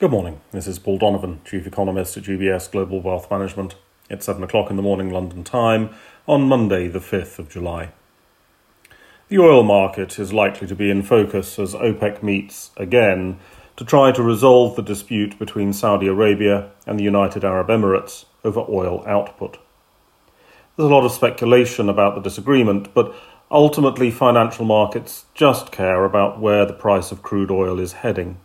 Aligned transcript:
Good 0.00 0.12
morning. 0.12 0.40
This 0.50 0.66
is 0.66 0.78
Paul 0.78 0.96
Donovan, 0.96 1.42
Chief 1.44 1.66
Economist 1.66 2.16
at 2.16 2.22
UBS 2.22 2.70
Global 2.70 3.02
Wealth 3.02 3.30
Management. 3.30 3.74
It's 4.08 4.24
7 4.24 4.42
o'clock 4.42 4.70
in 4.70 4.76
the 4.76 4.82
morning 4.82 5.10
London 5.10 5.44
time 5.44 5.90
on 6.26 6.48
Monday, 6.48 6.88
the 6.88 7.00
5th 7.00 7.38
of 7.38 7.50
July. 7.50 7.90
The 9.28 9.38
oil 9.40 9.62
market 9.62 10.18
is 10.18 10.32
likely 10.32 10.66
to 10.68 10.74
be 10.74 10.88
in 10.88 11.02
focus 11.02 11.58
as 11.58 11.74
OPEC 11.74 12.22
meets 12.22 12.70
again 12.78 13.40
to 13.76 13.84
try 13.84 14.10
to 14.10 14.22
resolve 14.22 14.74
the 14.74 14.80
dispute 14.80 15.38
between 15.38 15.74
Saudi 15.74 16.06
Arabia 16.06 16.70
and 16.86 16.98
the 16.98 17.04
United 17.04 17.44
Arab 17.44 17.68
Emirates 17.68 18.24
over 18.42 18.64
oil 18.70 19.04
output. 19.06 19.58
There's 20.76 20.90
a 20.90 20.94
lot 20.94 21.04
of 21.04 21.12
speculation 21.12 21.90
about 21.90 22.14
the 22.14 22.22
disagreement, 22.22 22.94
but 22.94 23.14
ultimately 23.50 24.10
financial 24.10 24.64
markets 24.64 25.26
just 25.34 25.70
care 25.70 26.06
about 26.06 26.40
where 26.40 26.64
the 26.64 26.72
price 26.72 27.12
of 27.12 27.20
crude 27.20 27.50
oil 27.50 27.78
is 27.78 27.92
heading. 28.00 28.38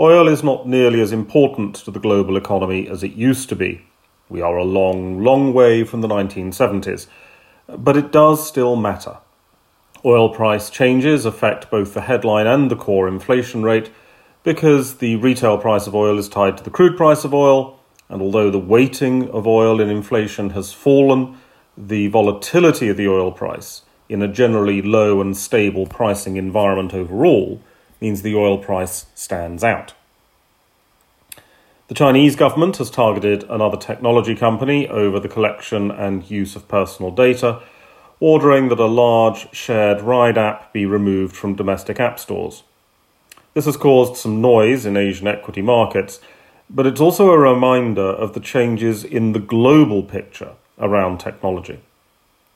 Oil 0.00 0.28
is 0.28 0.42
not 0.42 0.66
nearly 0.66 1.02
as 1.02 1.12
important 1.12 1.76
to 1.76 1.90
the 1.90 2.00
global 2.00 2.38
economy 2.38 2.88
as 2.88 3.02
it 3.02 3.12
used 3.12 3.50
to 3.50 3.54
be. 3.54 3.82
We 4.30 4.40
are 4.40 4.56
a 4.56 4.64
long, 4.64 5.22
long 5.22 5.52
way 5.52 5.84
from 5.84 6.00
the 6.00 6.08
1970s, 6.08 7.06
but 7.68 7.98
it 7.98 8.10
does 8.10 8.48
still 8.48 8.76
matter. 8.76 9.18
Oil 10.02 10.30
price 10.30 10.70
changes 10.70 11.26
affect 11.26 11.70
both 11.70 11.92
the 11.92 12.00
headline 12.00 12.46
and 12.46 12.70
the 12.70 12.76
core 12.76 13.08
inflation 13.08 13.62
rate 13.62 13.90
because 14.42 14.94
the 14.96 15.16
retail 15.16 15.58
price 15.58 15.86
of 15.86 15.94
oil 15.94 16.18
is 16.18 16.30
tied 16.30 16.56
to 16.56 16.64
the 16.64 16.70
crude 16.70 16.96
price 16.96 17.22
of 17.22 17.34
oil, 17.34 17.78
and 18.08 18.22
although 18.22 18.50
the 18.50 18.58
weighting 18.58 19.28
of 19.28 19.46
oil 19.46 19.82
in 19.82 19.90
inflation 19.90 20.50
has 20.50 20.72
fallen, 20.72 21.36
the 21.76 22.06
volatility 22.06 22.88
of 22.88 22.96
the 22.96 23.06
oil 23.06 23.30
price 23.30 23.82
in 24.08 24.22
a 24.22 24.28
generally 24.28 24.80
low 24.80 25.20
and 25.20 25.36
stable 25.36 25.84
pricing 25.84 26.38
environment 26.38 26.94
overall 26.94 27.60
means 28.00 28.22
the 28.22 28.34
oil 28.34 28.58
price 28.58 29.06
stands 29.14 29.62
out. 29.62 29.94
The 31.88 31.94
Chinese 31.94 32.36
government 32.36 32.76
has 32.76 32.88
targeted 32.88 33.42
another 33.50 33.76
technology 33.76 34.36
company 34.36 34.86
over 34.86 35.18
the 35.18 35.28
collection 35.28 35.90
and 35.90 36.30
use 36.30 36.54
of 36.54 36.68
personal 36.68 37.10
data, 37.10 37.62
ordering 38.20 38.68
that 38.68 38.78
a 38.78 38.86
large 38.86 39.52
shared 39.52 40.00
ride 40.00 40.38
app 40.38 40.72
be 40.72 40.86
removed 40.86 41.34
from 41.34 41.56
domestic 41.56 41.98
app 41.98 42.20
stores. 42.20 42.62
This 43.54 43.64
has 43.64 43.76
caused 43.76 44.16
some 44.16 44.40
noise 44.40 44.86
in 44.86 44.96
Asian 44.96 45.26
equity 45.26 45.62
markets, 45.62 46.20
but 46.68 46.86
it's 46.86 47.00
also 47.00 47.30
a 47.30 47.38
reminder 47.38 48.02
of 48.02 48.34
the 48.34 48.40
changes 48.40 49.02
in 49.02 49.32
the 49.32 49.40
global 49.40 50.04
picture 50.04 50.52
around 50.78 51.18
technology. 51.18 51.80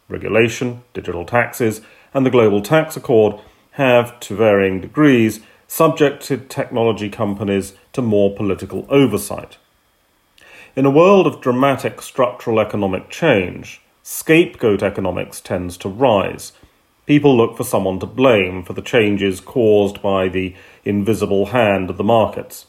Regulation, 0.09 0.85
digital 0.93 1.25
taxes, 1.25 1.81
and 2.13 2.25
the 2.25 2.31
Global 2.31 2.63
Tax 2.63 2.97
Accord 2.97 3.41
have, 3.75 4.19
to 4.21 4.37
varying 4.37 4.81
degrees, 4.81 5.41
subjected 5.67 6.49
technology 6.49 7.09
companies 7.09 7.75
to 7.93 8.03
more 8.03 8.35
political 8.35 8.87
oversight. 8.89 9.57
In 10.77 10.87
a 10.87 10.91
world 10.91 11.27
of 11.27 11.41
dramatic 11.41 12.03
structural 12.03 12.61
economic 12.61 13.09
change, 13.11 13.81
scapegoat 14.03 14.83
economics 14.83 15.41
tends 15.41 15.77
to 15.79 15.89
rise. 15.89 16.53
People 17.07 17.37
look 17.37 17.57
for 17.57 17.65
someone 17.65 17.99
to 18.01 18.07
blame 18.07 18.63
for 18.63 18.73
the 18.73 18.83
changes 18.83 19.41
caused 19.41 20.01
by 20.03 20.29
the 20.29 20.55
invisible 20.85 21.47
hand 21.47 21.91
of 21.91 21.97
the 21.97 22.05
markets. 22.05 22.67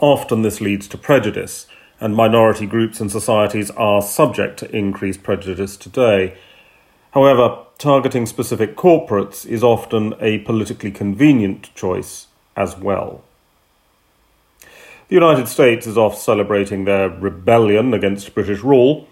Often 0.00 0.42
this 0.42 0.60
leads 0.60 0.88
to 0.88 0.98
prejudice, 0.98 1.66
and 2.00 2.16
minority 2.16 2.66
groups 2.66 3.00
and 3.00 3.10
societies 3.10 3.70
are 3.72 4.02
subject 4.02 4.58
to 4.58 4.76
increased 4.76 5.22
prejudice 5.22 5.76
today. 5.76 6.36
However, 7.14 7.58
targeting 7.78 8.26
specific 8.26 8.76
corporates 8.76 9.46
is 9.46 9.62
often 9.62 10.14
a 10.20 10.38
politically 10.38 10.90
convenient 10.90 11.72
choice 11.76 12.26
as 12.56 12.76
well. 12.76 13.22
The 15.06 15.14
United 15.14 15.46
States 15.46 15.86
is 15.86 15.96
off 15.96 16.18
celebrating 16.18 16.84
their 16.84 17.08
rebellion 17.08 17.94
against 17.94 18.34
British 18.34 18.62
rule. 18.62 19.06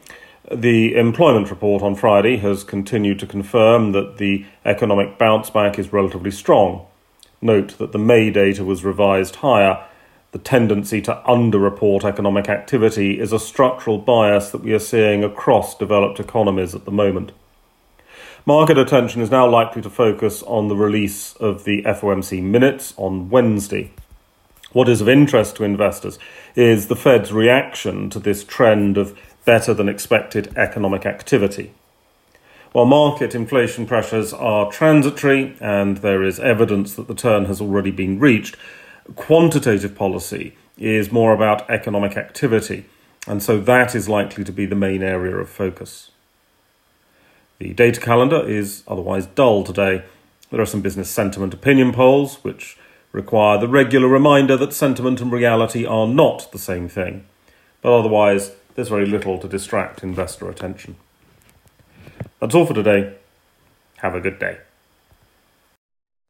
The 0.50 0.96
employment 0.96 1.48
report 1.48 1.80
on 1.84 1.94
Friday 1.94 2.38
has 2.38 2.64
continued 2.64 3.20
to 3.20 3.26
confirm 3.26 3.92
that 3.92 4.16
the 4.16 4.46
economic 4.64 5.16
bounce 5.16 5.50
back 5.50 5.78
is 5.78 5.92
relatively 5.92 6.32
strong. 6.32 6.84
Note 7.40 7.78
that 7.78 7.92
the 7.92 7.98
May 8.00 8.30
data 8.30 8.64
was 8.64 8.82
revised 8.82 9.36
higher. 9.36 9.86
The 10.32 10.40
tendency 10.40 11.00
to 11.02 11.22
underreport 11.28 12.02
economic 12.02 12.48
activity 12.48 13.20
is 13.20 13.32
a 13.32 13.38
structural 13.38 13.98
bias 13.98 14.50
that 14.50 14.64
we 14.64 14.72
are 14.72 14.80
seeing 14.80 15.22
across 15.22 15.78
developed 15.78 16.18
economies 16.18 16.74
at 16.74 16.84
the 16.84 16.90
moment. 16.90 17.30
Market 18.44 18.76
attention 18.76 19.22
is 19.22 19.30
now 19.30 19.48
likely 19.48 19.80
to 19.82 19.88
focus 19.88 20.42
on 20.42 20.66
the 20.66 20.74
release 20.74 21.34
of 21.34 21.62
the 21.62 21.84
FOMC 21.84 22.42
minutes 22.42 22.92
on 22.96 23.30
Wednesday. 23.30 23.92
What 24.72 24.88
is 24.88 25.00
of 25.00 25.08
interest 25.08 25.54
to 25.56 25.64
investors 25.64 26.18
is 26.56 26.88
the 26.88 26.96
Fed's 26.96 27.32
reaction 27.32 28.10
to 28.10 28.18
this 28.18 28.42
trend 28.42 28.98
of 28.98 29.16
better 29.44 29.72
than 29.72 29.88
expected 29.88 30.52
economic 30.56 31.06
activity. 31.06 31.72
While 32.72 32.86
market 32.86 33.32
inflation 33.32 33.86
pressures 33.86 34.32
are 34.32 34.72
transitory 34.72 35.56
and 35.60 35.98
there 35.98 36.24
is 36.24 36.40
evidence 36.40 36.94
that 36.96 37.06
the 37.06 37.14
turn 37.14 37.44
has 37.44 37.60
already 37.60 37.92
been 37.92 38.18
reached, 38.18 38.56
quantitative 39.14 39.94
policy 39.94 40.56
is 40.76 41.12
more 41.12 41.32
about 41.32 41.70
economic 41.70 42.16
activity, 42.16 42.86
and 43.28 43.40
so 43.40 43.60
that 43.60 43.94
is 43.94 44.08
likely 44.08 44.42
to 44.42 44.52
be 44.52 44.66
the 44.66 44.74
main 44.74 45.00
area 45.00 45.36
of 45.36 45.48
focus. 45.48 46.10
The 47.62 47.74
data 47.74 48.00
calendar 48.00 48.44
is 48.44 48.82
otherwise 48.88 49.26
dull 49.26 49.62
today. 49.62 50.02
There 50.50 50.60
are 50.60 50.66
some 50.66 50.82
business 50.82 51.08
sentiment 51.08 51.54
opinion 51.54 51.92
polls, 51.92 52.42
which 52.42 52.76
require 53.12 53.56
the 53.56 53.68
regular 53.68 54.08
reminder 54.08 54.56
that 54.56 54.72
sentiment 54.72 55.20
and 55.20 55.30
reality 55.30 55.86
are 55.86 56.08
not 56.08 56.50
the 56.50 56.58
same 56.58 56.88
thing. 56.88 57.24
But 57.80 57.96
otherwise, 57.96 58.50
there's 58.74 58.88
very 58.88 59.06
little 59.06 59.38
to 59.38 59.46
distract 59.46 60.02
investor 60.02 60.50
attention. 60.50 60.96
That's 62.40 62.56
all 62.56 62.66
for 62.66 62.74
today. 62.74 63.14
Have 63.98 64.16
a 64.16 64.20
good 64.20 64.40
day. 64.40 64.58